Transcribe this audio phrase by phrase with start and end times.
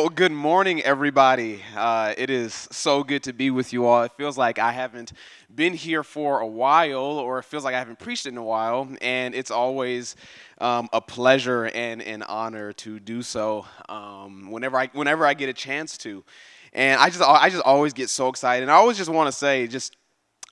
[0.00, 1.60] Well, good morning, everybody.
[1.76, 4.02] Uh, it is so good to be with you all.
[4.04, 5.12] It feels like I haven't
[5.54, 8.88] been here for a while, or it feels like I haven't preached in a while,
[9.02, 10.16] and it's always
[10.58, 15.50] um, a pleasure and an honor to do so um, whenever I whenever I get
[15.50, 16.24] a chance to.
[16.72, 18.62] And I just I just always get so excited.
[18.62, 19.96] And I always just want to say just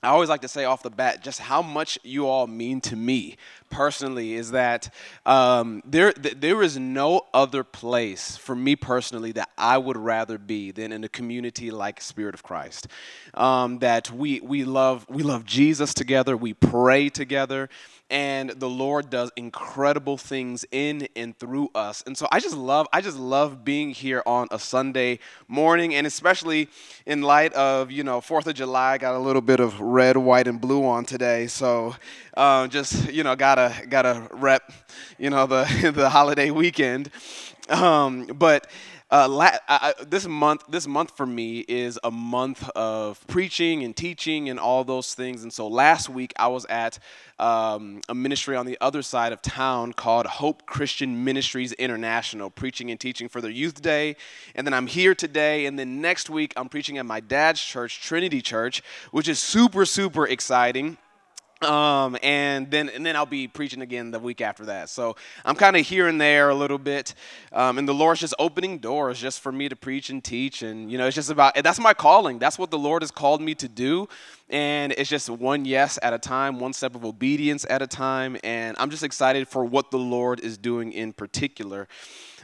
[0.01, 2.95] I always like to say off the bat just how much you all mean to
[2.95, 3.35] me
[3.69, 4.93] personally is that
[5.25, 10.37] um, there th- there is no other place for me personally that I would rather
[10.37, 12.87] be than in a community like Spirit of Christ.
[13.33, 17.69] Um, that we we love we love Jesus together, we pray together,
[18.09, 22.03] and the Lord does incredible things in and through us.
[22.05, 26.07] And so I just love I just love being here on a Sunday morning and
[26.07, 26.69] especially
[27.05, 30.47] in light of, you know, 4th of July, got a little bit of red, white
[30.47, 31.47] and blue on today.
[31.47, 31.95] So
[32.37, 34.71] uh, just, you know, got to got to rep,
[35.17, 37.11] you know, the the holiday weekend.
[37.69, 38.67] Um, but
[39.11, 43.95] uh, la- I, this month, this month for me is a month of preaching and
[43.95, 45.41] teaching and all those things.
[45.43, 46.99] And so last week I was at
[47.39, 52.91] um, a ministry on the other side of town called Hope Christian Ministries International, preaching
[52.91, 54.15] and teaching for their youth day.
[54.53, 58.01] And then I'm here today, and then next week I'm preaching at my dad's church,
[58.01, 60.97] Trinity Church, which is super super exciting.
[61.61, 64.89] Um, and then and then I'll be preaching again the week after that.
[64.89, 67.13] So I'm kind of here and there a little bit,
[67.51, 70.89] um, and the Lord's just opening doors just for me to preach and teach, and
[70.89, 72.39] you know it's just about that's my calling.
[72.39, 74.07] That's what the Lord has called me to do,
[74.49, 78.37] and it's just one yes at a time, one step of obedience at a time,
[78.41, 81.89] and I'm just excited for what the Lord is doing in particular.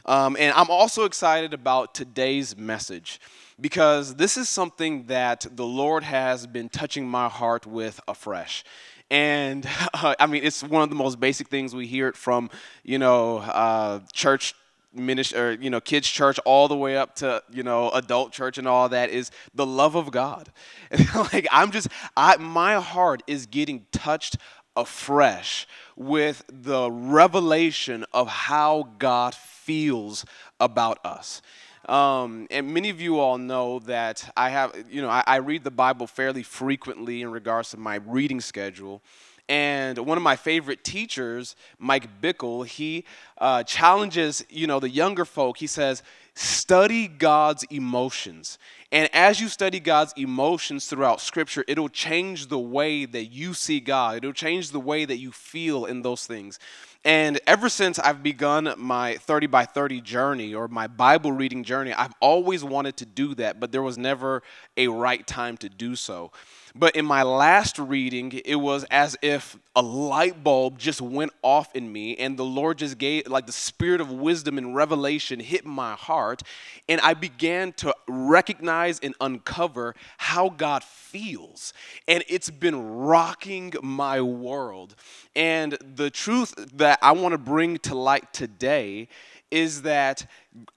[0.04, 3.18] Um, and I'm also excited about today's message
[3.60, 8.62] because this is something that the Lord has been touching my heart with afresh.
[9.10, 12.50] And uh, I mean, it's one of the most basic things we hear it from,
[12.82, 14.54] you know, uh, church
[14.96, 18.56] ministry or you know kids church all the way up to you know adult church
[18.58, 20.50] and all that is the love of god.
[21.14, 24.36] Like i'm just i my heart is getting touched
[24.74, 30.24] afresh with the revelation of how god feels
[30.60, 31.42] about us
[31.86, 35.64] um, and many of you all know that I have, you know, I, I read
[35.64, 39.02] the Bible fairly frequently in regards to my reading schedule.
[39.48, 43.04] And one of my favorite teachers, Mike Bickle, he
[43.38, 45.58] uh, challenges, you know, the younger folk.
[45.58, 46.02] He says,
[46.34, 48.58] study God's emotions.
[48.90, 53.78] And as you study God's emotions throughout Scripture, it'll change the way that you see
[53.78, 54.18] God.
[54.18, 56.58] It'll change the way that you feel in those things.
[57.06, 61.92] And ever since I've begun my 30 by 30 journey or my Bible reading journey,
[61.92, 64.42] I've always wanted to do that, but there was never
[64.76, 66.32] a right time to do so.
[66.78, 71.74] But in my last reading, it was as if a light bulb just went off
[71.74, 75.64] in me, and the Lord just gave, like the spirit of wisdom and revelation hit
[75.64, 76.42] my heart,
[76.86, 81.72] and I began to recognize and uncover how God feels.
[82.06, 84.96] And it's been rocking my world.
[85.34, 89.08] And the truth that I want to bring to light today
[89.50, 90.26] is that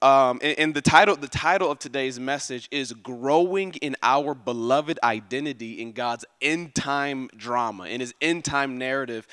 [0.02, 5.81] um, and, the title the title of today's message is growing in our beloved identity
[5.81, 9.28] in god's end time drama in his end time narrative.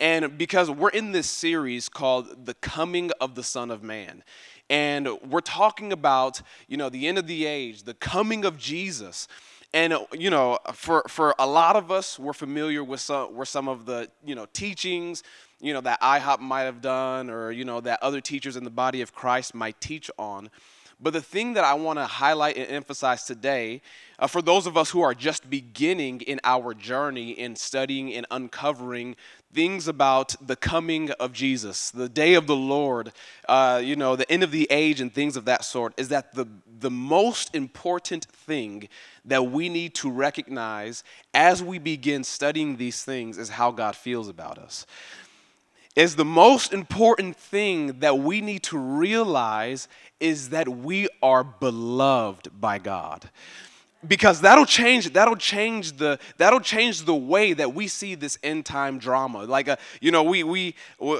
[0.00, 4.24] And because we're in this series called the coming of the son of man
[4.70, 9.28] and we're talking about you know the end of the age the coming of jesus.
[9.72, 13.68] And you know for for a lot of us we're familiar with some with some
[13.68, 15.22] of the you know teachings
[15.60, 18.70] you know, that IHOP might have done or, you know, that other teachers in the
[18.70, 20.50] body of Christ might teach on.
[21.02, 23.80] But the thing that I want to highlight and emphasize today,
[24.18, 28.26] uh, for those of us who are just beginning in our journey in studying and
[28.30, 29.16] uncovering
[29.52, 33.12] things about the coming of Jesus, the day of the Lord,
[33.48, 36.34] uh, you know, the end of the age, and things of that sort, is that
[36.34, 36.44] the,
[36.80, 38.86] the most important thing
[39.24, 44.28] that we need to recognize as we begin studying these things is how God feels
[44.28, 44.86] about us
[45.96, 49.88] is the most important thing that we need to realize
[50.20, 53.28] is that we are beloved by God
[54.06, 58.64] because that'll change that'll change the that'll change the way that we see this end
[58.64, 59.44] time drama.
[59.44, 60.74] Like a, uh, you know we we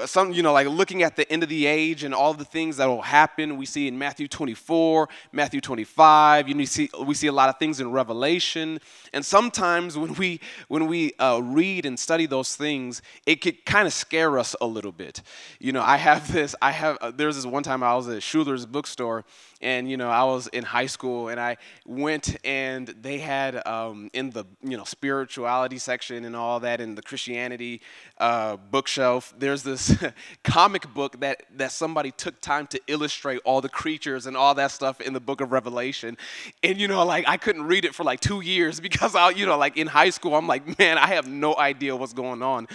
[0.05, 2.77] some you know like looking at the end of the age and all the things
[2.77, 7.31] that will happen we see in matthew 24 matthew 25 you see we see a
[7.31, 8.79] lot of things in revelation.
[9.13, 13.85] And sometimes when we when we uh, read and study those things it could kind
[13.85, 15.21] of scare us a little bit.
[15.59, 18.23] You know i have this i have uh, there's this one time i was at
[18.23, 19.23] schuler's bookstore
[19.61, 24.09] and you know I was in high school and I went and they had um,
[24.13, 27.81] in the you know spirituality section and all that in the Christianity
[28.17, 29.95] uh, bookshelf there's this
[30.43, 34.71] comic book that that somebody took time to illustrate all the creatures and all that
[34.71, 36.17] stuff in the book of Revelation.
[36.63, 39.45] And you know like I couldn't read it for like two years because I you
[39.45, 42.67] know like in high school I'm like man I have no idea what's going on.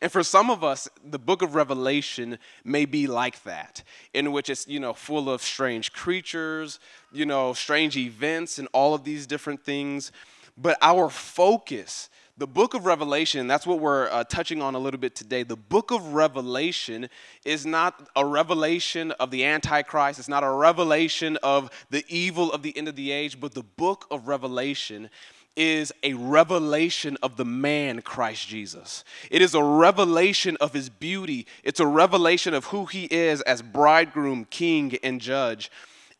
[0.00, 4.50] And for some of us the book of Revelation may be like that in which
[4.50, 6.78] it's you know full of strange creatures creatures,
[7.12, 10.12] you know, strange events, and all of these different things.
[10.56, 12.08] But our focus,
[12.38, 15.42] the book of Revelation, that's what we're uh, touching on a little bit today.
[15.42, 17.10] The book of Revelation
[17.44, 22.62] is not a revelation of the Antichrist, it's not a revelation of the evil of
[22.62, 25.10] the end of the age, but the book of Revelation
[25.54, 29.04] is a revelation of the man Christ Jesus.
[29.30, 31.46] It is a revelation of his beauty.
[31.62, 35.70] It's a revelation of who he is as bridegroom, king, and judge.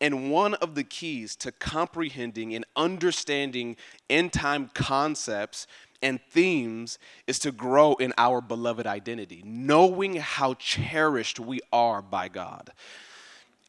[0.03, 3.77] And one of the keys to comprehending and understanding
[4.09, 5.65] end time concepts
[6.01, 12.27] and themes is to grow in our beloved identity, knowing how cherished we are by
[12.27, 12.71] God.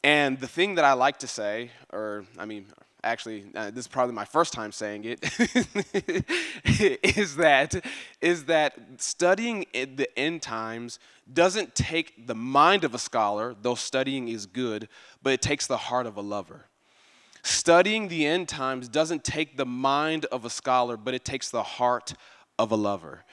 [0.03, 2.65] And the thing that I like to say, or I mean,
[3.05, 5.23] actually, uh, this is probably my first time saying it,
[7.17, 7.85] is that
[8.19, 10.99] is that studying the end times
[11.31, 14.89] doesn't take the mind of a scholar, though studying is good,
[15.23, 16.65] but it takes the heart of a lover.
[17.43, 21.63] Studying the end times doesn't take the mind of a scholar, but it takes the
[21.63, 22.15] heart
[22.57, 23.23] of a lover.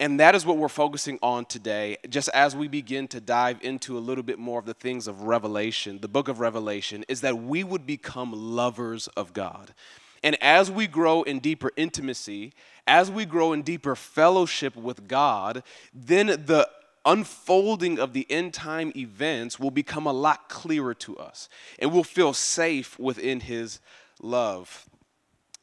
[0.00, 3.98] And that is what we're focusing on today, just as we begin to dive into
[3.98, 7.38] a little bit more of the things of Revelation, the book of Revelation, is that
[7.38, 9.74] we would become lovers of God.
[10.22, 12.52] And as we grow in deeper intimacy,
[12.86, 16.68] as we grow in deeper fellowship with God, then the
[17.04, 21.48] unfolding of the end time events will become a lot clearer to us.
[21.78, 23.80] And we'll feel safe within His
[24.22, 24.88] love.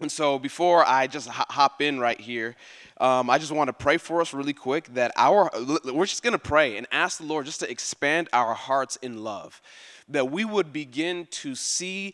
[0.02, 2.58] And so, before I just hop in right here,
[3.00, 5.50] um, I just want to pray for us really quick that our,
[5.86, 9.24] we're just going to pray and ask the Lord just to expand our hearts in
[9.24, 9.62] love,
[10.10, 12.14] that we would begin to see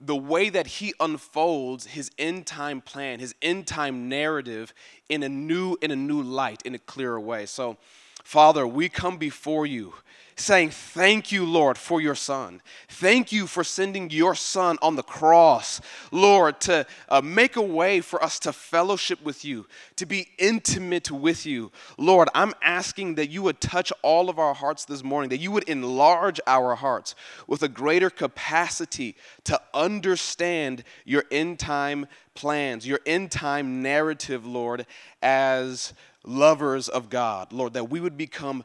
[0.00, 4.74] the way that he unfolds his end time plan, his end time narrative
[5.08, 7.46] in a new in a new light, in a clearer way.
[7.46, 7.76] So,
[8.24, 9.94] Father, we come before you
[10.40, 12.60] saying, Thank you, Lord, for your Son.
[12.88, 18.00] Thank you for sending your Son on the cross, Lord, to uh, make a way
[18.00, 19.66] for us to fellowship with you,
[19.96, 21.70] to be intimate with you.
[21.98, 25.50] Lord, I'm asking that you would touch all of our hearts this morning, that you
[25.50, 27.14] would enlarge our hearts
[27.46, 32.06] with a greater capacity to understand your end time
[32.40, 34.86] plans, your end time narrative, Lord,
[35.22, 35.92] as
[36.24, 38.64] lovers of God, Lord, that we would become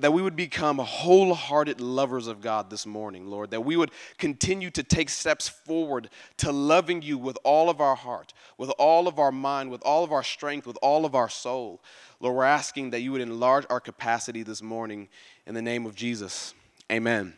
[0.00, 4.68] that we would become wholehearted lovers of God this morning, Lord, that we would continue
[4.70, 6.08] to take steps forward
[6.38, 10.02] to loving you with all of our heart, with all of our mind, with all
[10.02, 11.80] of our strength, with all of our soul.
[12.18, 15.08] Lord, we're asking that you would enlarge our capacity this morning
[15.46, 16.52] in the name of Jesus.
[16.90, 17.34] Amen.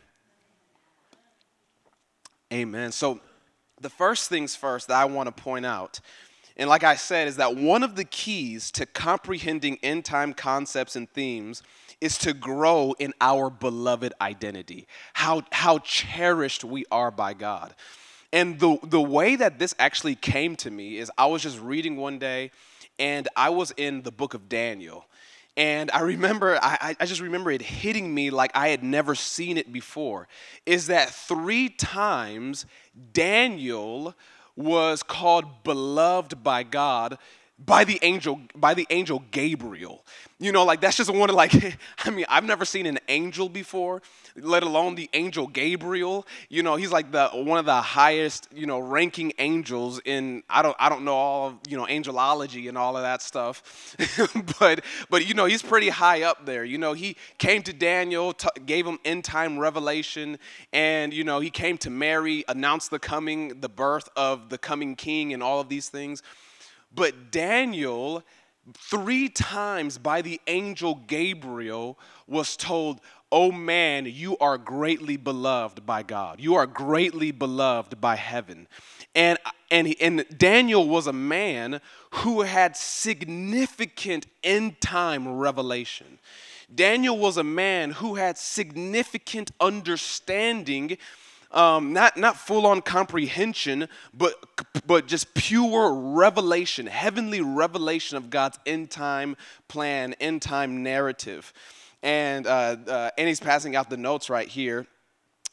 [2.51, 2.91] Amen.
[2.91, 3.19] So,
[3.81, 5.99] the first things first that I want to point out
[6.55, 10.95] and like I said, is that one of the keys to comprehending end time concepts
[10.95, 11.63] and themes
[11.99, 17.73] is to grow in our beloved identity, how, how cherished we are by God.
[18.31, 21.97] And the, the way that this actually came to me is I was just reading
[21.97, 22.51] one day
[22.99, 25.05] and I was in the book of Daniel.
[25.55, 29.57] And I remember, I, I just remember it hitting me like I had never seen
[29.57, 30.27] it before.
[30.65, 32.65] Is that three times
[33.13, 34.15] Daniel
[34.55, 37.17] was called beloved by God
[37.59, 40.03] by the angel by the angel Gabriel.
[40.39, 41.53] You know, like that's just one of like
[42.05, 44.01] I mean, I've never seen an angel before,
[44.35, 46.25] let alone the angel Gabriel.
[46.49, 50.61] You know, he's like the one of the highest, you know, ranking angels in I
[50.61, 53.95] don't I don't know all, you know, angelology and all of that stuff.
[54.59, 56.63] but but you know, he's pretty high up there.
[56.63, 60.39] You know, he came to Daniel, t- gave him end time revelation
[60.71, 64.95] and you know, he came to Mary, announced the coming the birth of the coming
[64.95, 66.23] king and all of these things.
[66.95, 68.23] But Daniel,
[68.73, 73.01] three times by the angel Gabriel, was told,
[73.31, 76.39] Oh man, you are greatly beloved by God.
[76.39, 78.67] You are greatly beloved by heaven.
[79.15, 79.39] And,
[79.71, 86.19] and, and Daniel was a man who had significant end time revelation.
[86.73, 90.97] Daniel was a man who had significant understanding
[91.53, 94.33] um, not, not full on comprehension, but,
[94.85, 99.35] but just pure revelation, heavenly revelation of God's end time
[99.67, 101.53] plan, end time narrative.
[102.01, 104.87] And, uh, uh, and he's passing out the notes right here.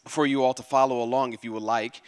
[0.06, 2.02] for you all to follow along if you would like.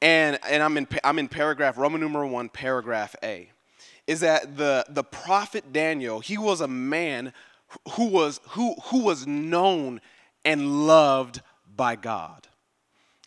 [0.00, 3.50] And, and I'm, in, I'm in paragraph, Roman numeral one, paragraph A.
[4.06, 7.32] Is that the, the prophet Daniel, he was a man
[7.92, 10.00] who was, who, who was known
[10.44, 11.40] and loved
[11.74, 12.48] by God.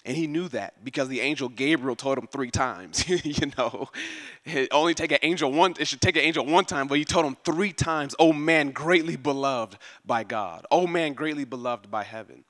[0.06, 3.10] And he knew that because the angel Gabriel told him three times.
[3.26, 3.90] you know,
[4.46, 5.74] it only take an angel one.
[5.80, 8.14] It should take an angel one time, but he told him three times.
[8.20, 10.68] Oh man, greatly beloved by God.
[10.70, 12.44] Oh man, greatly beloved by heaven.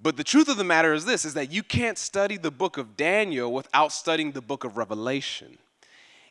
[0.00, 2.78] But the truth of the matter is this: is that you can't study the book
[2.78, 5.58] of Daniel without studying the book of Revelation.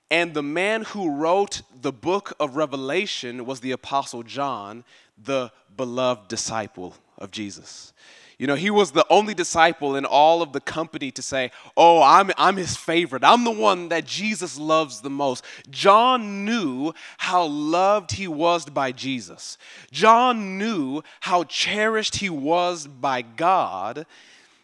[0.10, 4.86] And the man who wrote the book of Revelation was the Apostle John,
[5.22, 7.92] the beloved disciple of Jesus.
[8.38, 12.04] You know, he was the only disciple in all of the company to say, Oh,
[12.04, 13.24] I'm, I'm his favorite.
[13.24, 15.44] I'm the one that Jesus loves the most.
[15.72, 19.58] John knew how loved he was by Jesus.
[19.92, 24.06] John knew how cherished he was by God.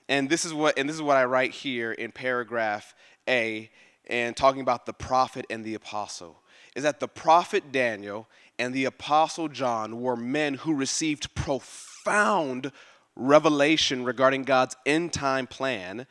[0.07, 2.93] And this is what, and this is what I write here in paragraph
[3.27, 3.71] A
[4.05, 6.37] and talking about the prophet and the apostle
[6.75, 8.27] is that the prophet Daniel
[8.59, 12.71] and the apostle John were men who received profound
[13.15, 16.07] revelation regarding God's end time plan,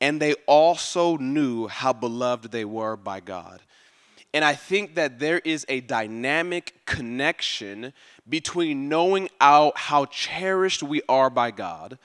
[0.00, 3.62] and they also knew how beloved they were by God.
[4.34, 7.92] And I think that there is a dynamic connection
[8.28, 11.98] between knowing out how cherished we are by God,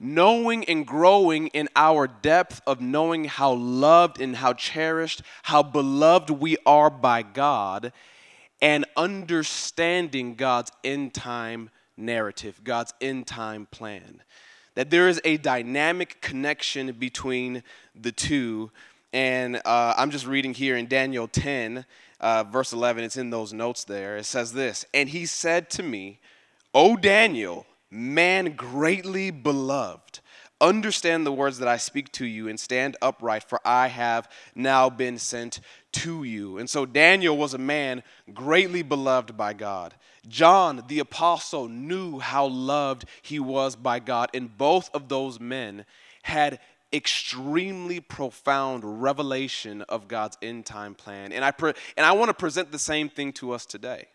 [0.00, 6.30] knowing and growing in our depth of knowing how loved and how cherished, how beloved
[6.30, 7.92] we are by God,
[8.60, 14.22] and understanding God's end time narrative, God's end time plan.
[14.74, 17.62] That there is a dynamic connection between
[18.00, 18.70] the two.
[19.12, 21.84] And uh, I'm just reading here in Daniel 10,
[22.20, 24.16] uh, verse 11, it's in those notes there.
[24.16, 26.20] It says this And he said to me,
[26.74, 30.20] O Daniel, man greatly beloved,
[30.60, 34.90] understand the words that I speak to you and stand upright, for I have now
[34.90, 35.60] been sent
[35.92, 36.58] to you.
[36.58, 38.02] And so Daniel was a man
[38.34, 39.94] greatly beloved by God.
[40.26, 45.84] John, the apostle, knew how loved he was by God, and both of those men
[46.22, 46.58] had
[46.92, 51.32] extremely profound revelation of God's end time plan.
[51.32, 54.08] And I, pre- and I want to present the same thing to us today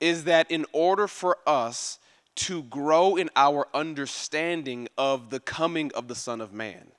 [0.00, 1.98] is that in order for us
[2.36, 6.92] to grow in our understanding of the coming of the Son of Man,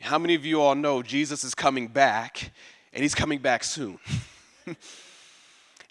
[0.00, 2.52] how many of you all know Jesus is coming back
[2.92, 3.98] and he's coming back soon?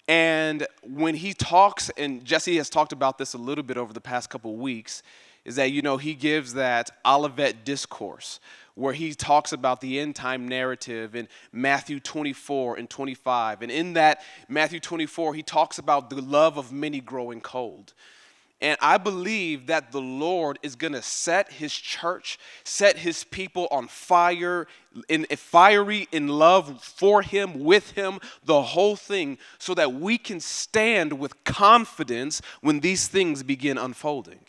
[0.06, 4.00] and when he talks, and Jesse has talked about this a little bit over the
[4.00, 5.02] past couple weeks,
[5.44, 8.40] is that, you know, he gives that Olivet discourse
[8.74, 13.62] where he talks about the end time narrative in Matthew 24 and 25.
[13.62, 17.94] And in that Matthew 24, he talks about the love of many growing cold.
[18.64, 23.68] And I believe that the Lord is going to set his church, set his people
[23.70, 24.66] on fire,
[25.06, 30.16] in eh, fiery in love for him, with him, the whole thing, so that we
[30.16, 34.40] can stand with confidence when these things begin unfolding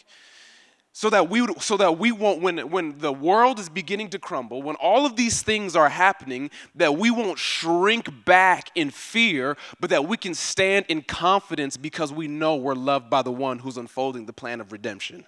[0.98, 4.18] so that we would, so that we won't when when the world is beginning to
[4.18, 9.58] crumble when all of these things are happening that we won't shrink back in fear
[9.82, 13.60] but that we can stand in confidence because we know we're loved by the one
[13.60, 15.25] who's unfolding the plan of redemption.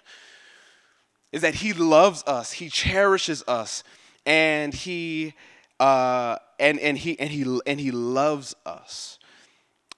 [1.32, 3.84] Is that he loves us he cherishes us
[4.24, 5.34] and he
[5.78, 9.18] uh, and and he and he and he loves us.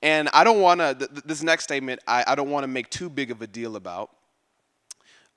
[0.03, 2.91] And i don't want to th- this next statement i, I don't want to make
[2.91, 4.11] too big of a deal about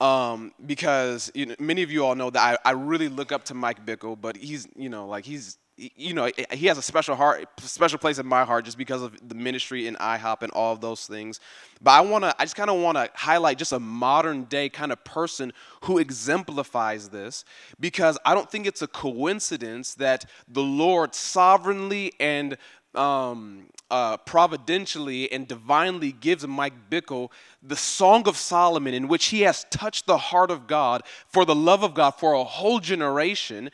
[0.03, 3.45] um, because you know, many of you all know that I, I really look up
[3.45, 7.15] to Mike Bickle, but he's, you know, like he's, you know, he has a special
[7.15, 10.73] heart, special place in my heart just because of the ministry in IHOP and all
[10.73, 11.39] of those things.
[11.81, 14.67] But I want to, I just kind of want to highlight just a modern day
[14.67, 17.45] kind of person who exemplifies this
[17.79, 22.57] because I don't think it's a coincidence that the Lord sovereignly and
[22.93, 27.29] um, uh, providentially and divinely gives Mike Bickle
[27.61, 31.53] the Song of Solomon, in which he has touched the heart of God for the
[31.53, 33.69] love of God for a whole generation.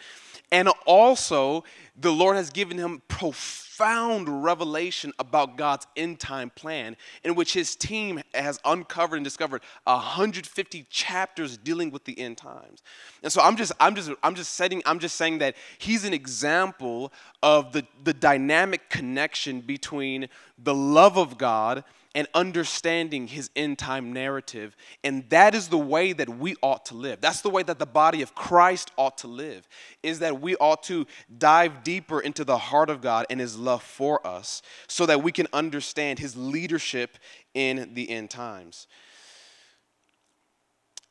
[0.51, 1.63] And also,
[1.97, 7.75] the Lord has given him profound revelation about God's end time plan, in which his
[7.75, 12.83] team has uncovered and discovered 150 chapters dealing with the end times.
[13.23, 16.13] And so I'm just, I'm just, I'm just setting, I'm just saying that he's an
[16.13, 20.29] example of the, the dynamic connection between
[20.63, 21.83] the love of God
[22.15, 24.75] and understanding his end time narrative.
[25.03, 27.21] And that is the way that we ought to live.
[27.21, 29.67] That's the way that the body of Christ ought to live,
[30.01, 31.05] is that we ought to
[31.37, 35.31] dive deeper into the heart of God and his love for us so that we
[35.31, 37.17] can understand his leadership
[37.53, 38.87] in the end times.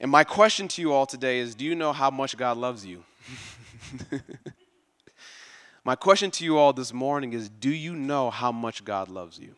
[0.01, 2.85] And my question to you all today is do you know how much God loves
[2.85, 3.05] you?
[5.89, 9.39] my question to you all this morning is do you know how much God loves
[9.39, 9.55] you?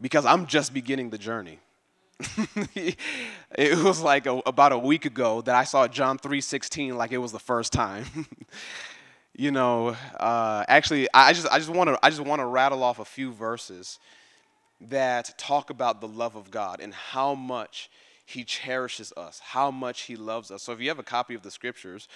[0.00, 1.60] Because I'm just beginning the journey.
[2.74, 7.18] it was like a, about a week ago that I saw John 3:16 like it
[7.18, 8.04] was the first time.
[9.32, 12.82] you know, uh, actually, I just I just want to I just want to rattle
[12.82, 14.00] off a few verses
[14.80, 17.90] that talk about the love of God and how much
[18.26, 20.64] He cherishes us, how much He loves us.
[20.64, 22.08] So if you have a copy of the scriptures,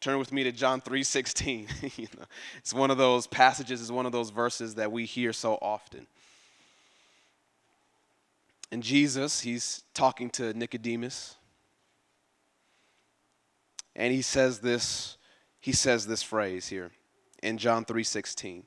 [0.00, 1.96] turn with me to John 3:16.
[1.98, 2.24] you know,
[2.58, 6.06] it's one of those passages, it's one of those verses that we hear so often.
[8.70, 11.36] And Jesus, he's talking to Nicodemus.
[13.96, 15.16] And he says this,
[15.58, 16.90] he says this phrase here
[17.42, 18.64] in John 3:16.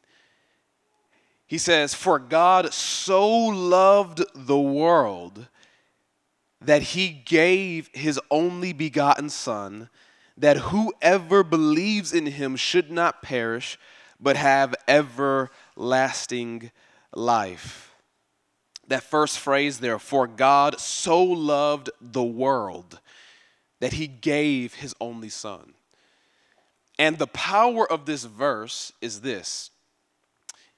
[1.46, 5.48] He says, "For God so loved the world
[6.62, 9.90] that he gave his only begotten son
[10.38, 13.78] that whoever believes in him should not perish
[14.20, 16.72] but have everlasting
[17.14, 17.92] life."
[18.92, 23.00] that first phrase there, for God so loved the world
[23.80, 25.74] that he gave his only son.
[27.00, 29.72] And the power of this verse is this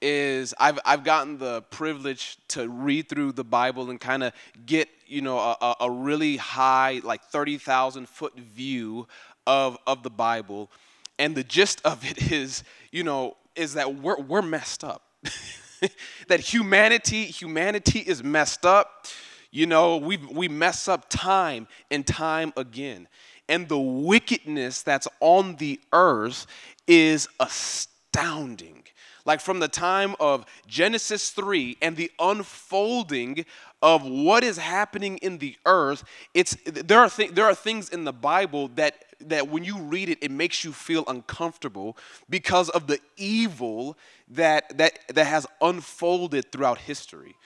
[0.00, 4.32] is I've, I've gotten the privilege to read through the Bible and kind of
[4.66, 9.06] get, you know, a, a really high, like 30,000 foot view
[9.46, 10.70] of, of the Bible.
[11.18, 15.02] And the gist of it is, you know, is that we're, we're messed up.
[16.28, 19.06] that humanity, humanity is messed up.
[19.50, 23.06] You know, we, we mess up time and time again.
[23.48, 26.46] And the wickedness that's on the earth
[26.86, 28.84] is astounding.
[29.26, 33.46] Like from the time of Genesis 3 and the unfolding
[33.80, 38.04] of what is happening in the earth, it's, there, are th- there are things in
[38.04, 41.96] the Bible that that when you read it, it makes you feel uncomfortable
[42.28, 43.96] because of the evil
[44.28, 47.36] that, that, that has unfolded throughout history.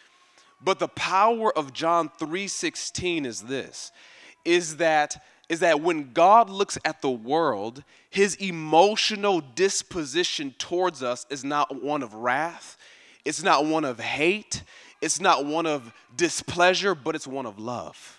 [0.61, 3.93] But the power of John 3:16 is this
[4.45, 11.27] is that is that when God looks at the world, his emotional disposition towards us
[11.31, 12.77] is not one of wrath,
[13.25, 14.63] it's not one of hate,
[15.01, 18.18] it's not one of displeasure, but it's one of love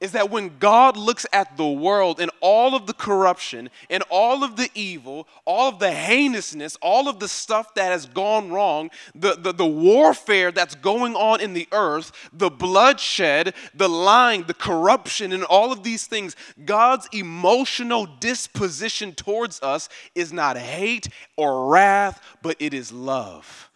[0.00, 4.42] is that when God looks at the world and all of the corruption and all
[4.42, 8.90] of the evil, all of the heinousness, all of the stuff that has gone wrong,
[9.14, 14.54] the, the, the warfare that's going on in the earth, the bloodshed, the lying, the
[14.54, 16.34] corruption, and all of these things,
[16.64, 23.69] God's emotional disposition towards us is not hate or wrath, but it is love.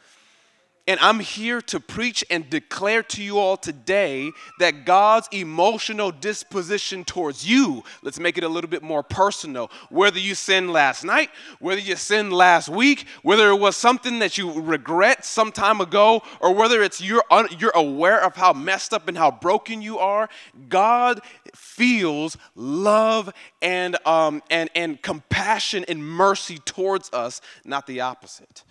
[0.86, 7.04] And I'm here to preach and declare to you all today that God's emotional disposition
[7.04, 9.70] towards you, let's make it a little bit more personal.
[9.88, 14.36] Whether you sinned last night, whether you sinned last week, whether it was something that
[14.36, 18.92] you regret some time ago, or whether it's you're, un, you're aware of how messed
[18.92, 20.28] up and how broken you are,
[20.68, 21.22] God
[21.54, 28.64] feels love and, um, and, and compassion and mercy towards us, not the opposite.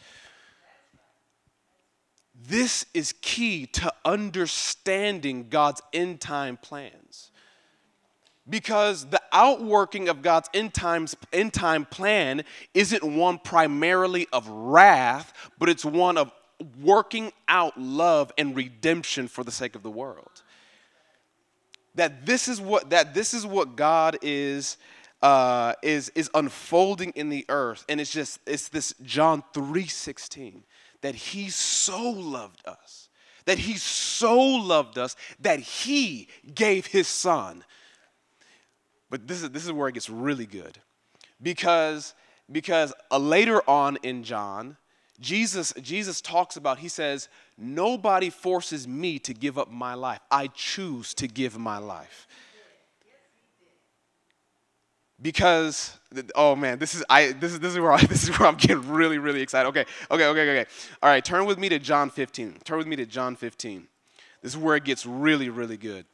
[2.47, 7.31] This is key to understanding God's end time plans.
[8.49, 15.33] Because the outworking of God's end, times, end time plan isn't one primarily of wrath,
[15.57, 16.31] but it's one of
[16.81, 20.43] working out love and redemption for the sake of the world.
[21.95, 24.77] That this is what, that this is what God is,
[25.21, 27.85] uh, is, is unfolding in the earth.
[27.87, 30.63] And it's just, it's this John 3 16
[31.03, 33.09] that he so loved us,
[33.45, 37.63] that he so loved us that he gave his son.
[39.09, 40.79] But this is, this is where it gets really good.
[41.41, 42.15] Because,
[42.49, 44.77] because uh, later on in John,
[45.19, 50.19] Jesus, Jesus talks about, he says, Nobody forces me to give up my life.
[50.31, 52.27] I choose to give my life
[55.23, 55.97] because
[56.35, 58.55] oh man this is i this is this is where I, this is where i'm
[58.55, 59.69] getting really really excited.
[59.69, 60.69] Okay okay okay okay.
[61.01, 63.87] All right turn with me to john 15 turn with me to john 15
[64.43, 66.05] this is where it gets really really good.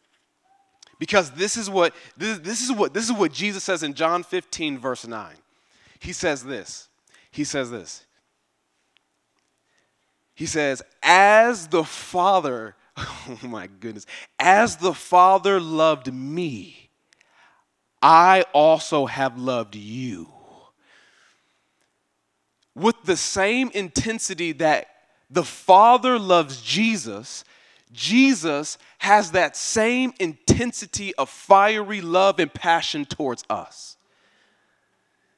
[0.99, 4.23] Because this is what this, this is what this is what jesus says in john
[4.23, 5.35] 15 verse 9
[5.99, 6.87] he says this.
[7.29, 8.05] He says this.
[10.33, 14.05] He says as the father oh my goodness
[14.39, 16.78] as the father loved me
[18.01, 20.29] I also have loved you.
[22.75, 24.87] With the same intensity that
[25.29, 27.43] the Father loves Jesus,
[27.91, 33.97] Jesus has that same intensity of fiery love and passion towards us.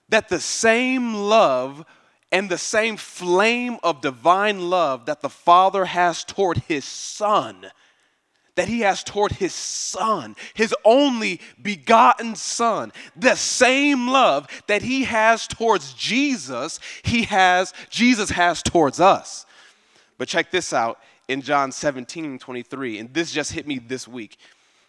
[0.10, 1.86] That the same love
[2.32, 7.72] and the same flame of divine love that the Father has toward His Son,
[8.56, 15.04] that He has toward His Son, His only begotten Son, the same love that He
[15.06, 19.46] has towards Jesus, He has, Jesus has towards us.
[20.18, 24.38] But check this out in John 17, 23, and this just hit me this week.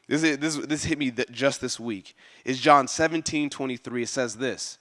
[0.08, 2.16] This, this, this hit me just this week.
[2.44, 4.02] Is John 17, 23.
[4.02, 4.78] It says this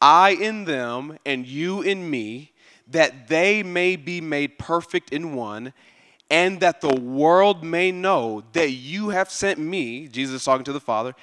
[0.00, 2.52] I in them, and you in me,
[2.88, 5.72] that they may be made perfect in one,
[6.30, 10.80] and that the world may know that you have sent me, Jesus talking to the
[10.80, 11.14] Father,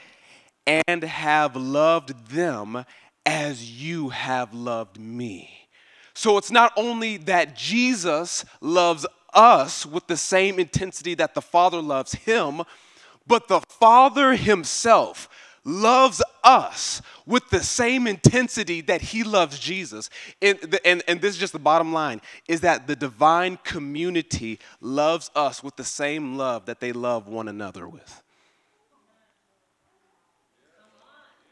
[0.66, 2.84] and have loved them
[3.26, 5.70] as you have loved me.
[6.14, 11.82] So it's not only that Jesus loves us with the same intensity that the Father
[11.82, 12.64] loves him,
[13.26, 15.30] but the Father himself
[15.68, 20.10] loves us with the same intensity that he loves Jesus.
[20.42, 25.30] And, and, and this is just the bottom line is that the divine community loves
[25.36, 28.24] us with the same love that they love one another with.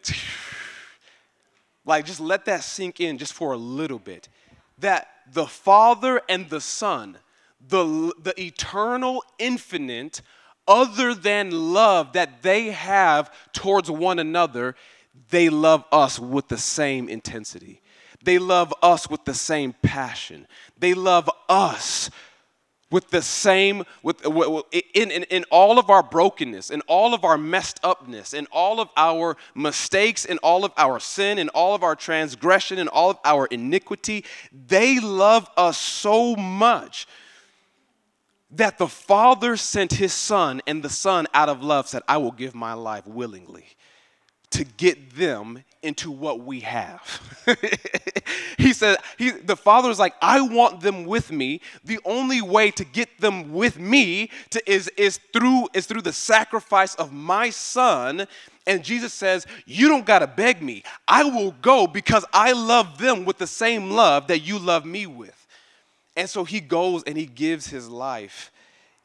[1.85, 4.29] like, just let that sink in just for a little bit.
[4.79, 7.17] That the Father and the Son
[7.67, 10.21] the, the eternal, infinite,
[10.67, 14.75] other than love that they have towards one another,
[15.29, 17.81] they love us with the same intensity.
[18.23, 20.47] They love us with the same passion.
[20.79, 22.09] They love us
[22.91, 24.23] with the same with,
[24.93, 28.79] in, in, in all of our brokenness in all of our messed upness in all
[28.79, 33.09] of our mistakes in all of our sin in all of our transgression in all
[33.09, 34.23] of our iniquity
[34.67, 37.07] they love us so much
[38.51, 42.31] that the Father sent his Son, and the Son, out of love, said, I will
[42.31, 43.65] give my life willingly
[44.55, 47.21] to get them into what we have.
[48.57, 51.59] he said, he, the father is like, I want them with me.
[51.83, 56.13] The only way to get them with me to, is, is, through, is through the
[56.13, 58.27] sacrifice of my son.
[58.65, 60.83] And Jesus says, You don't got to beg me.
[61.07, 65.05] I will go because I love them with the same love that you love me
[65.05, 65.44] with.
[66.15, 68.51] And so he goes and he gives his life.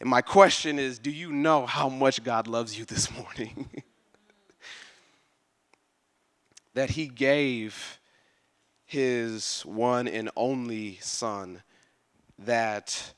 [0.00, 3.68] And my question is do you know how much God loves you this morning?
[6.74, 7.98] that he gave
[8.84, 11.62] his one and only son
[12.38, 13.12] that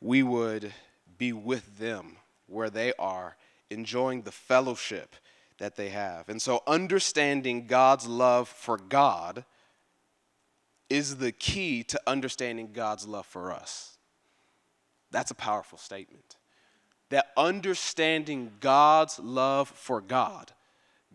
[0.00, 0.72] we would
[1.18, 3.36] be with them where they are,
[3.70, 5.14] enjoying the fellowship
[5.58, 6.28] that they have.
[6.28, 9.44] And so, understanding God's love for God
[10.92, 13.96] is the key to understanding God's love for us.
[15.10, 16.36] That's a powerful statement.
[17.08, 20.52] That understanding God's love for God,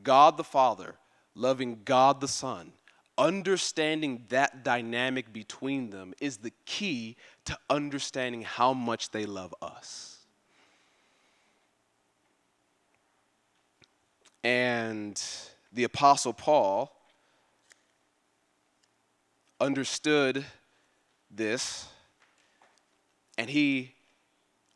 [0.02, 0.96] God the Father,
[1.36, 2.72] loving God the Son,
[3.20, 10.26] understanding that dynamic between them is the key to understanding how much they love us.
[14.44, 15.22] And
[15.72, 16.97] the Apostle Paul
[19.60, 20.46] understood
[21.30, 21.88] this
[23.38, 23.94] and he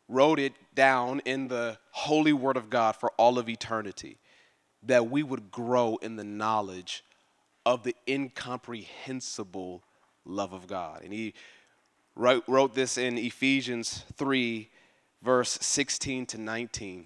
[0.07, 4.17] wrote it down in the holy word of God for all of eternity
[4.83, 7.03] that we would grow in the knowledge
[7.65, 9.83] of the incomprehensible
[10.25, 11.03] love of God.
[11.03, 11.33] And he
[12.15, 14.69] wrote, wrote this in Ephesians 3,
[15.21, 17.05] verse 16 to 19.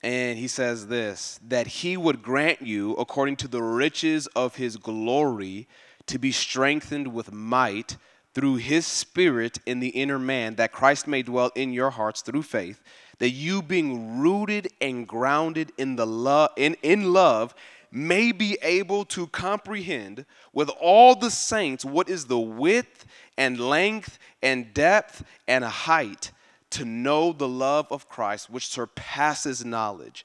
[0.00, 4.76] And he says this that he would grant you, according to the riches of his
[4.76, 5.66] glory,
[6.08, 7.96] to be strengthened with might
[8.34, 12.42] through his spirit in the inner man, that Christ may dwell in your hearts through
[12.42, 12.80] faith,
[13.18, 17.54] that you being rooted and grounded in the love in, in love
[17.90, 24.18] may be able to comprehend with all the saints what is the width and length
[24.42, 26.30] and depth and height
[26.70, 30.24] to know the love of Christ which surpasses knowledge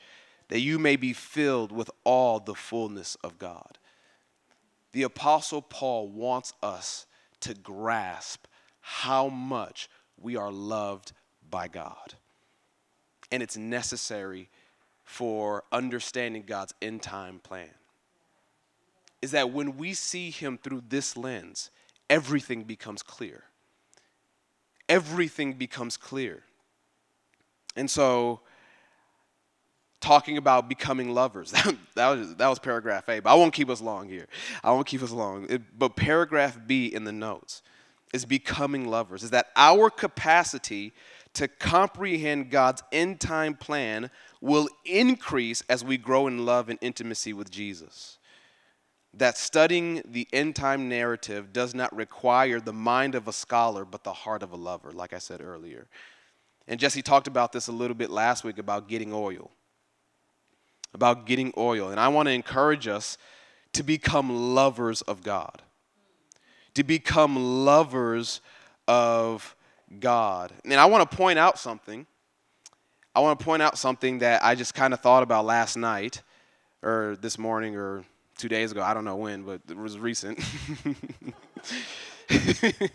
[0.50, 3.78] that you may be filled with all the fullness of God
[4.93, 7.06] the Apostle Paul wants us
[7.41, 8.45] to grasp
[8.79, 11.12] how much we are loved
[11.49, 12.13] by God.
[13.32, 14.49] And it's necessary
[15.03, 17.69] for understanding God's end time plan.
[19.21, 21.71] Is that when we see Him through this lens,
[22.10, 23.43] everything becomes clear.
[24.88, 26.43] Everything becomes clear.
[27.75, 28.41] And so,
[30.04, 31.52] talking about becoming lovers.
[31.96, 34.28] that, was, that was paragraph A, but I won't keep us long here.
[34.63, 35.48] I won't keep us long.
[35.50, 37.62] It, but paragraph B in the notes
[38.13, 40.94] is becoming lovers, is that our capacity
[41.34, 44.12] to comprehend God's end time plan
[44.42, 48.20] will increase as we grow in love and intimacy with Jesus.
[49.16, 54.04] That studying the end time narrative does not require the mind of a scholar, but
[54.04, 55.88] the heart of a lover, like I said earlier.
[56.68, 59.52] And Jesse talked about this a little bit last week about getting oil.
[60.93, 61.89] About getting oil.
[61.89, 63.17] And I want to encourage us
[63.73, 65.62] to become lovers of God,
[66.75, 68.41] to become lovers
[68.88, 69.56] of
[69.99, 70.51] God.
[70.63, 72.06] And I want to point out something.
[73.15, 76.21] I want to point out something that I just kind of thought about last night
[76.82, 78.03] or this morning or
[78.38, 78.82] two days ago.
[78.82, 80.39] I don't know when, but it was recent.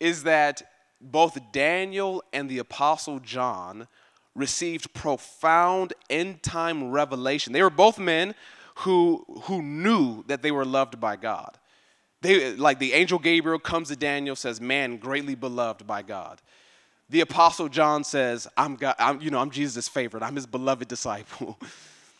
[0.00, 0.62] is that
[1.00, 3.88] both Daniel and the Apostle John
[4.34, 7.52] received profound end time revelation.
[7.52, 8.34] They were both men
[8.76, 11.58] who, who knew that they were loved by God.
[12.22, 16.40] They, like the angel Gabriel comes to Daniel, says, Man, greatly beloved by God.
[17.10, 20.22] The apostle John says, I'm, God, I'm, you know, I'm Jesus' favorite.
[20.22, 21.58] I'm his beloved disciple.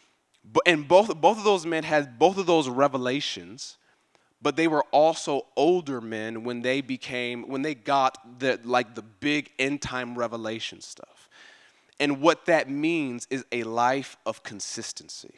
[0.67, 3.79] and both, both of those men had both of those revelations,
[4.43, 9.03] but they were also older men when they became, when they got the, like the
[9.03, 11.12] big end time revelation stuff.
[12.01, 15.35] And what that means is a life of consistency.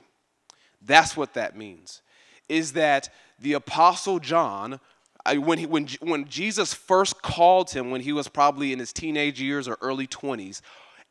[0.80, 2.02] That's what that means.
[2.48, 4.80] Is that the Apostle John,
[5.26, 9.40] when, he, when, when Jesus first called him when he was probably in his teenage
[9.40, 10.60] years or early 20s,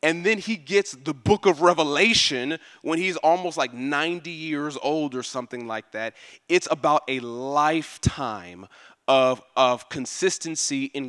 [0.02, 5.14] and then he gets the book of Revelation when he's almost like 90 years old
[5.14, 6.14] or something like that.
[6.46, 8.66] It's about a lifetime
[9.08, 11.08] of, of consistency in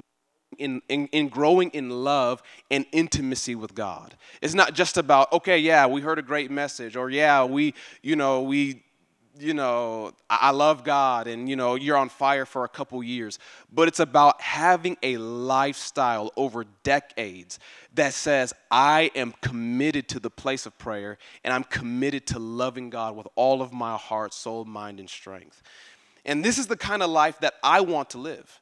[0.58, 2.42] in, in, in, growing in love
[2.72, 4.16] and intimacy with God.
[4.42, 8.16] It's not just about, okay, yeah, we heard a great message, or yeah, we, you
[8.16, 8.84] know, we,
[9.40, 13.38] you know, I love God and, you know, you're on fire for a couple years.
[13.72, 17.60] But it's about having a lifestyle over decades
[17.96, 22.90] that says, I am committed to the place of prayer and I'm committed to loving
[22.90, 25.62] God with all of my heart, soul, mind, and strength.
[26.26, 28.60] And this is the kind of life that I want to live.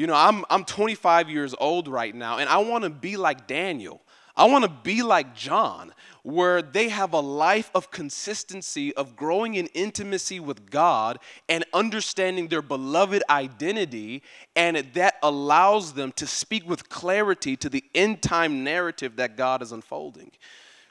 [0.00, 3.46] You know, I'm, I'm 25 years old right now, and I want to be like
[3.46, 4.00] Daniel.
[4.34, 9.56] I want to be like John, where they have a life of consistency, of growing
[9.56, 11.18] in intimacy with God
[11.50, 14.22] and understanding their beloved identity,
[14.56, 19.60] and that allows them to speak with clarity to the end time narrative that God
[19.60, 20.30] is unfolding.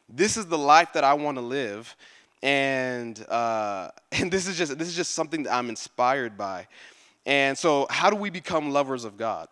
[0.08, 1.95] This is the life that I want to live,
[2.43, 6.67] and uh, and this is just this is just something that I'm inspired by.
[7.29, 9.49] And so, how do we become lovers of God?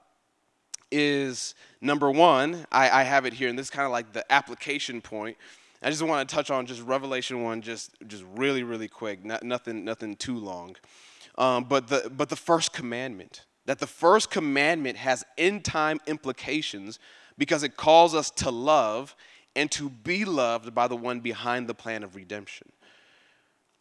[0.91, 4.29] Is number one, I, I have it here, and this is kind of like the
[4.33, 5.37] application point.
[5.83, 9.43] I just want to touch on just Revelation one, just just really really quick, not,
[9.43, 10.75] nothing nothing too long.
[11.37, 16.97] Um, but the but the first commandment, that the first commandment has end time implications
[17.37, 19.15] because it calls us to love
[19.55, 22.71] and to be loved by the one behind the plan of redemption.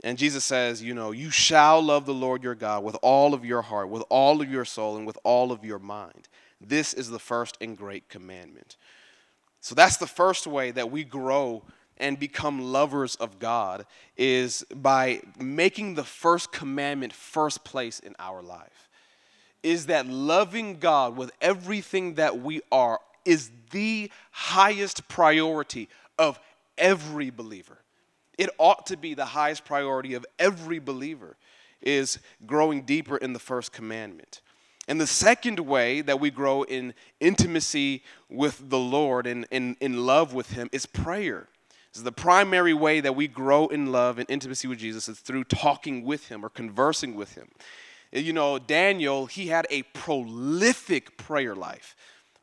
[0.04, 3.44] And Jesus says, you know, you shall love the Lord your God with all of
[3.44, 6.28] your heart, with all of your soul, and with all of your mind.
[6.60, 8.76] This is the first and great commandment.
[9.60, 11.62] So that's the first way that we grow
[11.96, 18.42] and become lovers of God is by making the first commandment first place in our
[18.42, 18.88] life.
[19.62, 26.38] Is that loving God with everything that we are is the highest priority of
[26.78, 27.78] every believer.
[28.38, 31.36] It ought to be the highest priority of every believer
[31.80, 34.40] is growing deeper in the first commandment.
[34.88, 40.32] And the second way that we grow in intimacy with the Lord and in, love
[40.32, 41.48] with Him is prayer.
[41.92, 45.18] This is the primary way that we grow in love and intimacy with Jesus is
[45.18, 47.48] through talking with Him or conversing with Him.
[48.12, 51.96] You know, Daniel, he had a prolific prayer life,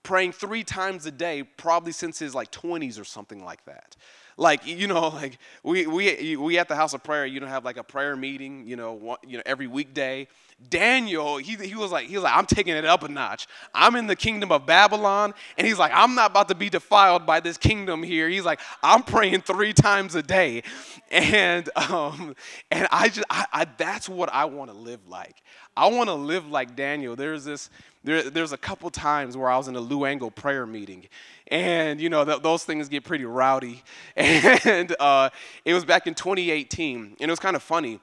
[0.04, 3.96] praying three times a day, probably since his like 20s or something like that
[4.38, 7.66] like you know like we we we at the house of prayer you know have
[7.66, 10.28] like a prayer meeting you know one, you know every weekday
[10.70, 13.96] daniel he, he was like he was like i'm taking it up a notch i'm
[13.96, 17.40] in the kingdom of babylon and he's like i'm not about to be defiled by
[17.40, 20.64] this kingdom here he's like i'm praying three times a day
[21.12, 22.36] and um
[22.72, 25.42] and i just I, I that's what i want to live like
[25.76, 27.70] i want to live like daniel there's this
[28.04, 31.08] there, there's a couple times where I was in a Lou Engle prayer meeting,
[31.48, 33.82] and you know th- those things get pretty rowdy.
[34.16, 35.30] And uh,
[35.66, 38.00] it was back in 2018, and it was kind of funny.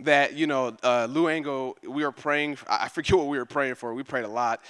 [0.00, 2.58] That you know uh, Lou Engle, we were praying.
[2.68, 3.94] I forget what we were praying for.
[3.94, 4.60] We prayed a lot.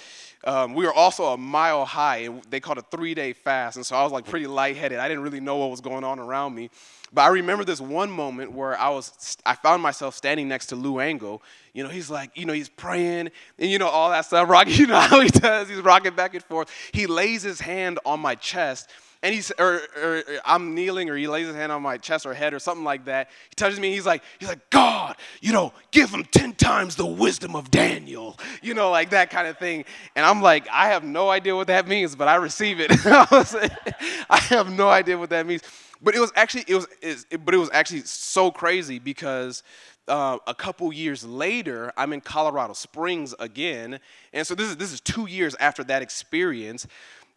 [0.43, 3.95] Um, we were also a mile high, and they called a three-day fast, and so
[3.95, 4.99] I was like pretty lightheaded.
[4.99, 6.69] I didn't really know what was going on around me,
[7.11, 10.75] but I remember this one moment where I was, I found myself standing next to
[10.75, 11.41] Lou Engle.
[11.73, 14.47] You know, he's like, you know, he's praying, and you know all that stuff.
[14.55, 15.67] Rocking, you know how he does.
[15.67, 16.69] He's rocking back and forth.
[16.93, 18.91] He lays his hand on my chest
[19.25, 22.27] and he's or, or, or, I'm kneeling or he lays his hand on my chest
[22.27, 23.31] or head or something like that.
[23.49, 23.91] He touches me.
[23.91, 28.37] he's like he's like God, you know, give him ten times the wisdom of Daniel,
[28.61, 29.83] you know, like that kind of thing.
[30.15, 32.91] And I'm like, I have no idea what that means, but I receive it.
[34.29, 35.63] I have no idea what that means.
[36.03, 39.63] But it was actually it was it, but it was actually so crazy because
[40.07, 43.99] uh, a couple years later, I'm in Colorado Springs again,
[44.33, 46.85] and so this is this is two years after that experience.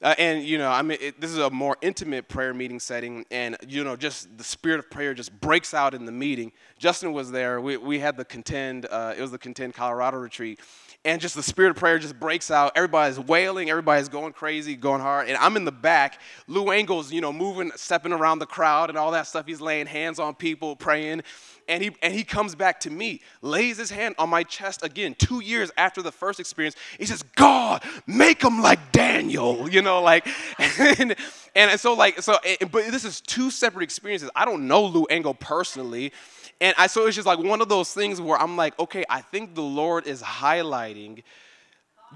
[0.01, 3.27] Uh, and you know, I mean, it, this is a more intimate prayer meeting setting,
[3.33, 6.53] and you know, just the spirit of prayer just breaks out in the meeting.
[6.79, 7.61] Justin was there.
[7.61, 8.87] We, we had the contend.
[8.89, 10.61] Uh, it was the contend Colorado retreat,
[11.05, 12.71] and just the spirit of prayer just breaks out.
[12.77, 13.71] Everybody's wailing.
[13.71, 16.21] Everybody's going crazy, going hard, and I'm in the back.
[16.47, 19.47] Lou Engle's, you know, moving, stepping around the crowd and all that stuff.
[19.47, 21.23] He's laying hands on people, praying,
[21.69, 25.15] and he, and he comes back to me, lays his hand on my chest again,
[25.19, 26.75] two years after the first experience.
[26.99, 30.27] He says, God, make him like Daniel, you know, like,
[30.59, 31.15] and,
[31.55, 32.39] and so like, so,
[32.71, 34.31] but this is two separate experiences.
[34.35, 36.13] I don't know Lou Engle personally.
[36.61, 39.21] And I, so it's just like one of those things where I'm like, okay, I
[39.21, 41.23] think the Lord is highlighting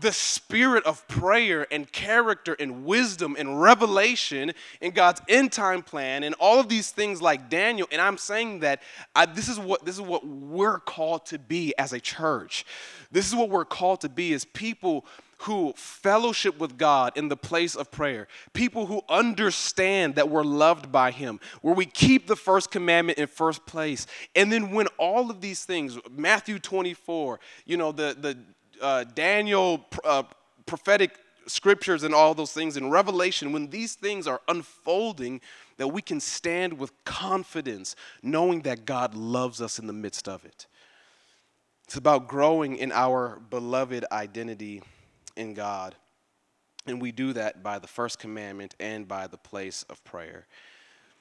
[0.00, 6.22] the spirit of prayer and character and wisdom and revelation in God's end time plan
[6.22, 8.82] and all of these things like Daniel and I'm saying that
[9.14, 12.64] I, this is what this is what we're called to be as a church.
[13.10, 15.04] This is what we're called to be as people
[15.42, 20.92] who fellowship with God in the place of prayer, people who understand that we're loved
[20.92, 24.06] by Him, where we keep the first commandment in first place.
[24.36, 28.38] And then when all of these things, Matthew 24, you know, the, the
[28.82, 30.24] uh, Daniel uh,
[30.66, 35.40] prophetic scriptures and all those things in Revelation, when these things are unfolding,
[35.76, 40.44] that we can stand with confidence knowing that God loves us in the midst of
[40.44, 40.66] it.
[41.84, 44.82] It's about growing in our beloved identity
[45.36, 45.94] in God.
[46.86, 50.46] And we do that by the first commandment and by the place of prayer.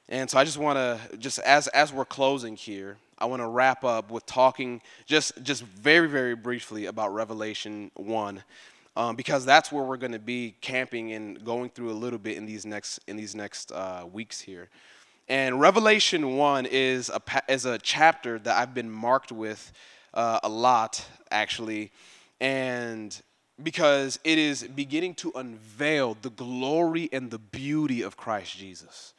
[0.08, 3.46] And so I just want to just as as we're closing here, I want to
[3.46, 8.42] wrap up with talking just just very very briefly about Revelation one,
[8.96, 12.36] um, because that's where we're going to be camping and going through a little bit
[12.36, 14.68] in these next in these next uh, weeks here.
[15.28, 19.72] And Revelation one is a is a chapter that I've been marked with
[20.12, 21.92] uh, a lot actually,
[22.40, 23.22] and
[23.62, 29.14] because it is beginning to unveil the glory and the beauty of Christ Jesus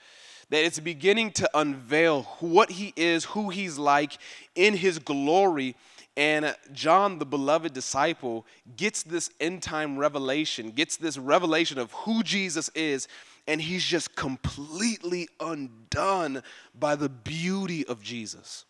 [0.54, 4.20] that it's beginning to unveil what he is, who he's like
[4.54, 5.76] in his glory.
[6.16, 8.46] And John, the beloved disciple,
[8.78, 13.08] gets this end time revelation, gets this revelation of who Jesus is,
[13.48, 16.44] and he's just completely undone
[16.80, 18.66] by the beauty of Jesus.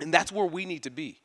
[0.00, 1.20] And that's where we need to be.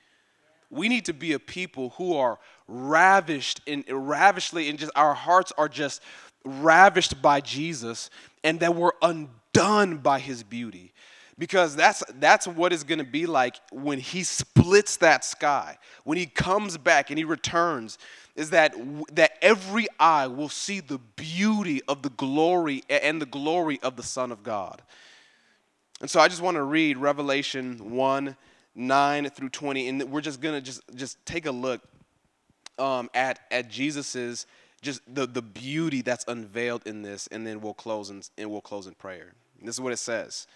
[0.70, 5.52] We need to be a people who are ravished in ravishly and just our hearts
[5.58, 6.04] are just
[6.44, 8.12] ravished by Jesus
[8.44, 10.92] and that we're undone done by his beauty.
[11.38, 16.18] Because that's that's what it's going to be like when he splits that sky when
[16.18, 17.98] he comes back and he returns
[18.38, 18.74] is that
[19.14, 24.04] that every eye will see the beauty of the glory and the glory of the
[24.04, 24.82] son of god.
[26.00, 28.38] And so i just want to read revelation 1
[28.76, 31.82] 9 through 20 and we're just going to just just take a look
[32.80, 34.46] um, at at jesus's
[34.82, 38.62] just the, the beauty that's unveiled in this and then we'll close in, and we'll
[38.62, 39.34] close in prayer
[39.66, 40.48] this is what it says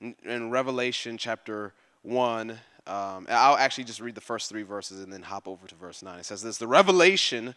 [0.00, 2.50] in, Revelation chapter 1.
[2.86, 6.02] Um, I'll actually just read the first three verses and then hop over to verse
[6.02, 6.18] 9.
[6.18, 7.54] It says this The revelation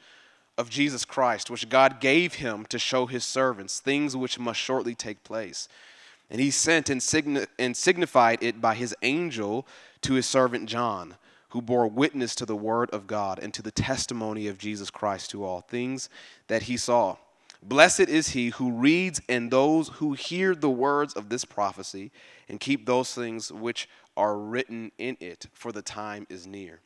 [0.57, 4.93] of Jesus Christ, which God gave him to show his servants things which must shortly
[4.93, 5.67] take place.
[6.29, 9.67] And he sent and, and signified it by his angel
[10.01, 11.15] to his servant John,
[11.49, 15.31] who bore witness to the word of God and to the testimony of Jesus Christ
[15.31, 16.09] to all things
[16.47, 17.17] that he saw.
[17.65, 22.11] Blessed is he who reads and those who hear the words of this prophecy
[22.49, 26.81] and keep those things which are written in it, for the time is near.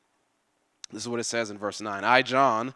[0.92, 2.74] This is what it says in verse 9 I, John,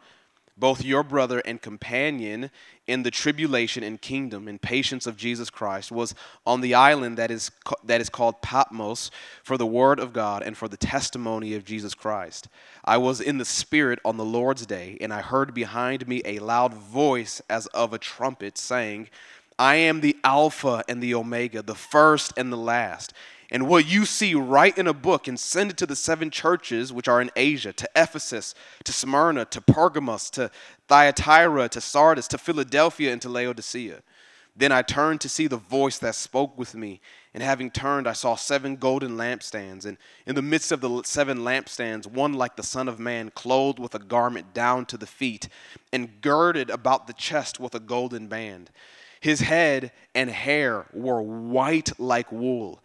[0.61, 2.51] both your brother and companion
[2.87, 7.31] in the tribulation and kingdom and patience of Jesus Christ, was on the island that
[7.31, 7.51] is,
[7.83, 9.11] that is called Patmos
[9.43, 12.47] for the word of God and for the testimony of Jesus Christ.
[12.85, 16.39] I was in the Spirit on the Lord's day, and I heard behind me a
[16.39, 19.09] loud voice as of a trumpet saying,
[19.57, 23.13] I am the Alpha and the Omega, the first and the last.
[23.53, 26.93] And what you see, write in a book and send it to the seven churches
[26.93, 30.49] which are in Asia to Ephesus, to Smyrna, to Pergamos, to
[30.87, 34.03] Thyatira, to Sardis, to Philadelphia, and to Laodicea.
[34.55, 37.01] Then I turned to see the voice that spoke with me.
[37.33, 39.85] And having turned, I saw seven golden lampstands.
[39.85, 43.79] And in the midst of the seven lampstands, one like the Son of Man, clothed
[43.79, 45.49] with a garment down to the feet,
[45.91, 48.71] and girded about the chest with a golden band.
[49.19, 52.81] His head and hair were white like wool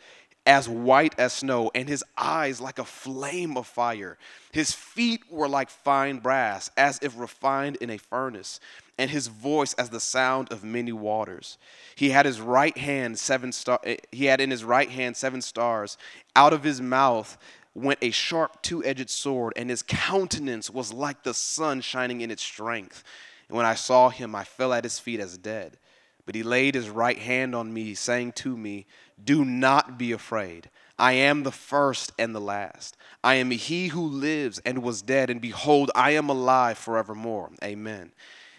[0.47, 4.17] as white as snow, and his eyes like a flame of fire.
[4.53, 8.61] His feet were like fine brass, as if refined in a furnace,
[8.97, 11.59] and his voice as the sound of many waters.
[11.97, 15.43] He had his right hand seven star eh, he had in his right hand seven
[15.43, 15.99] stars.
[16.37, 17.37] Out of his mouth
[17.75, 22.43] went a sharp two-edged sword, and his countenance was like the sun shining in its
[22.43, 23.03] strength.
[23.49, 25.77] And when I saw him, I fell at his feet as dead.
[26.25, 28.87] But he laid his right hand on me, saying to me,
[29.23, 30.71] Do not be afraid.
[30.99, 32.97] I am the first and the last.
[33.23, 37.51] I am he who lives and was dead, and behold, I am alive forevermore.
[37.63, 38.13] Amen.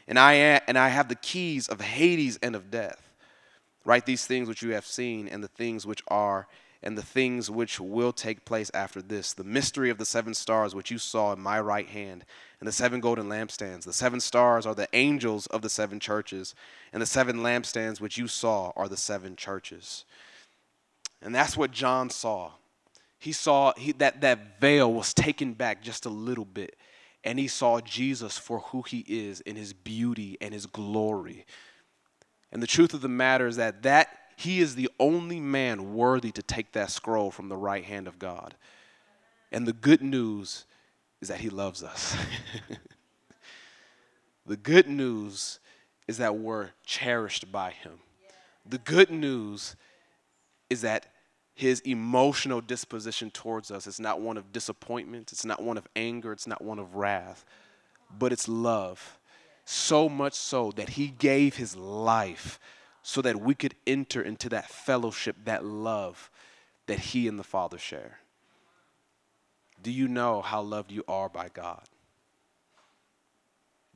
[0.08, 3.12] And I, am, and I have the keys of Hades and of death.
[3.86, 6.48] Write these things which you have seen, and the things which are,
[6.84, 9.34] and the things which will take place after this.
[9.34, 12.24] The mystery of the seven stars which you saw in my right hand
[12.60, 13.84] and the seven golden lampstands.
[13.84, 16.56] The seven stars are the angels of the seven churches,
[16.92, 20.06] and the seven lampstands which you saw are the seven churches.
[21.22, 22.52] And that's what John saw.
[23.20, 26.76] He saw he, that that veil was taken back just a little bit,
[27.24, 31.46] and he saw Jesus for who he is in his beauty and his glory.
[32.52, 36.32] And the truth of the matter is that that he is the only man worthy
[36.32, 38.54] to take that scroll from the right hand of God.
[39.52, 40.66] And the good news
[41.22, 42.16] is that He loves us.
[44.46, 45.60] the good news
[46.08, 48.00] is that we're cherished by Him.
[48.64, 49.76] The good news
[50.70, 51.08] is that
[51.54, 56.32] His emotional disposition towards us is not one of disappointment, it's not one of anger,
[56.32, 57.46] it's not one of wrath,
[58.18, 59.18] but it's love.
[59.66, 62.60] So much so that He gave His life
[63.04, 66.30] so that we could enter into that fellowship, that love
[66.88, 68.20] that He and the Father share.
[69.82, 71.84] Do you know how loved you are by God?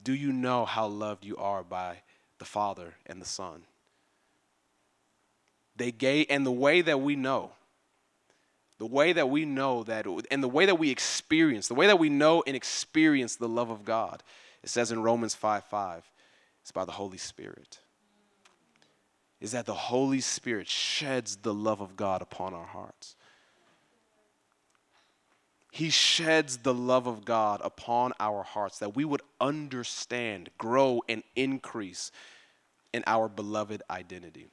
[0.03, 2.01] Do you know how loved you are by
[2.39, 3.63] the Father and the Son?
[5.75, 7.51] They gave, and the way that we know,
[8.77, 11.99] the way that we know that, and the way that we experience, the way that
[11.99, 14.23] we know and experience the love of God,
[14.63, 16.03] it says in Romans 5 5,
[16.61, 17.79] it's by the Holy Spirit.
[19.39, 23.15] Is that the Holy Spirit sheds the love of God upon our hearts.
[25.71, 31.23] He sheds the love of God upon our hearts that we would understand, grow, and
[31.35, 32.11] increase
[32.93, 34.47] in our beloved identity.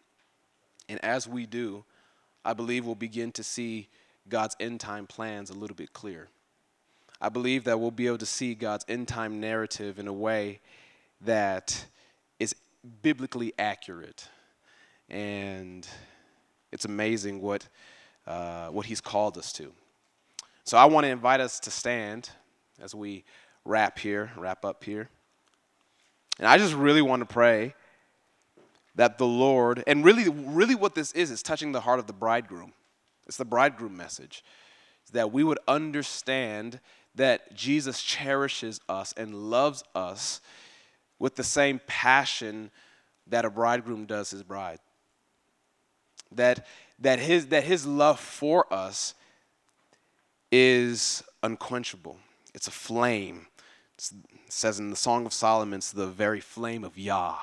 [0.89, 1.85] And as we do,
[2.45, 3.89] I believe we'll begin to see
[4.29, 6.29] God's end time plans a little bit clearer.
[7.21, 10.61] I believe that we'll be able to see God's end time narrative in a way
[11.23, 11.85] that
[12.39, 12.55] is
[13.03, 14.29] biblically accurate.
[15.11, 15.87] And
[16.71, 17.67] it's amazing what,
[18.27, 19.73] uh, what He's called us to.
[20.65, 22.31] So I want to invite us to stand
[22.81, 23.25] as we
[23.65, 25.09] wrap here, wrap up here.
[26.39, 27.75] And I just really want to pray
[28.99, 32.13] that the Lord, and really, really what this is, is touching the heart of the
[32.13, 32.73] bridegroom.
[33.29, 34.45] It's the bridegroom message.
[35.13, 36.81] That we would understand
[37.15, 40.41] that Jesus cherishes us and loves us
[41.21, 42.73] with the same passion
[43.29, 44.81] that a bridegroom does his bride.
[46.33, 46.67] That,
[46.99, 49.15] that, his, that his love for us
[50.51, 52.19] is unquenchable.
[52.53, 53.47] It's a flame.
[53.95, 57.37] It's, it says in the Song of Solomon, it's the very flame of Yah.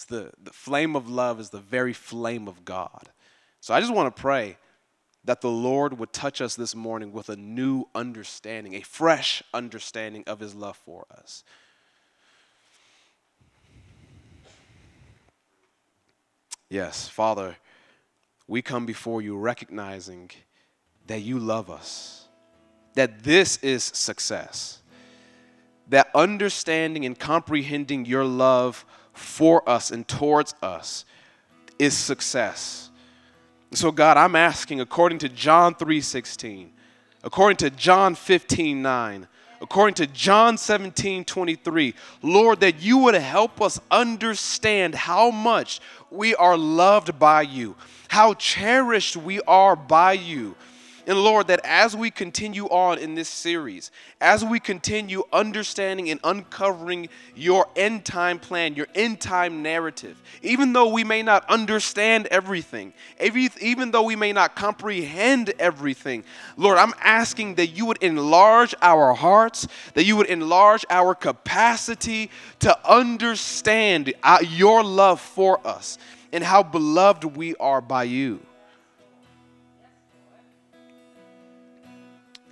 [0.00, 3.10] It's the, the flame of love is the very flame of God.
[3.60, 4.56] So I just want to pray
[5.24, 10.24] that the Lord would touch us this morning with a new understanding, a fresh understanding
[10.26, 11.44] of his love for us.
[16.70, 17.56] Yes, Father,
[18.48, 20.30] we come before you recognizing
[21.08, 22.26] that you love us,
[22.94, 24.80] that this is success,
[25.88, 28.86] that understanding and comprehending your love
[29.20, 31.04] for us and towards us
[31.78, 32.90] is success.
[33.72, 36.70] So God, I'm asking according to John 3:16,
[37.22, 39.28] according to John 15:9,
[39.60, 46.34] according to John 17 23, Lord, that you would help us understand how much we
[46.34, 47.76] are loved by you,
[48.08, 50.56] how cherished we are by you,
[51.06, 53.90] And Lord, that as we continue on in this series,
[54.20, 60.72] as we continue understanding and uncovering your end time plan, your end time narrative, even
[60.72, 62.92] though we may not understand everything,
[63.60, 66.24] even though we may not comprehend everything,
[66.56, 72.30] Lord, I'm asking that you would enlarge our hearts, that you would enlarge our capacity
[72.60, 75.98] to understand uh, your love for us
[76.32, 78.40] and how beloved we are by you.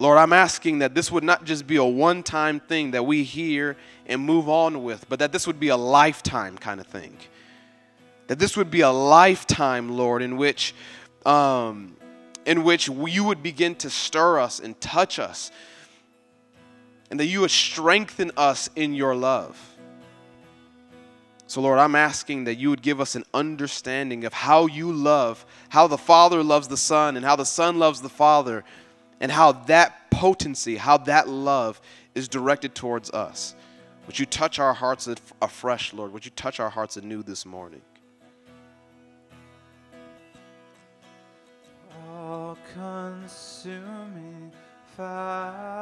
[0.01, 3.24] Lord, I'm asking that this would not just be a one time thing that we
[3.24, 3.76] hear
[4.07, 7.16] and move on with, but that this would be a lifetime kind of thing.
[8.28, 10.74] That this would be a lifetime, Lord, in which,
[11.26, 11.96] um,
[12.46, 15.51] in which you would begin to stir us and touch us,
[17.11, 19.59] and that you would strengthen us in your love.
[21.49, 25.44] So, Lord, I'm asking that you would give us an understanding of how you love,
[25.70, 28.64] how the Father loves the Son, and how the Son loves the Father
[29.20, 31.80] and how that potency, how that love
[32.14, 33.54] is directed towards us.
[34.06, 35.08] Would you touch our hearts
[35.42, 36.12] afresh, Lord?
[36.12, 37.82] Would you touch our hearts anew this morning?
[42.08, 44.50] All consuming
[44.96, 45.78] fire.